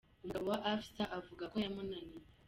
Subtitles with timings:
[0.21, 2.17] Umugabo wa Afsa avuga ko yamunaniye.